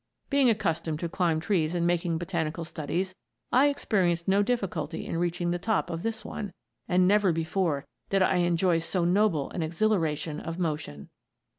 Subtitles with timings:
[0.31, 3.13] Being accustomed to climb trees in making botanical studies,
[3.51, 6.53] I experienced no difficulty in reaching the top of this one,
[6.87, 11.11] and never before did I enjoy so noble an exhilaration of motion."